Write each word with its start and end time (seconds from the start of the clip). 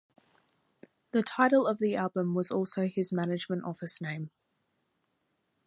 The 1.11 1.21
title 1.21 1.67
of 1.67 1.77
the 1.77 1.95
album 1.95 2.33
was 2.33 2.49
also 2.49 2.87
his 2.87 3.13
management 3.13 3.63
office 3.65 4.01
name. 4.01 4.31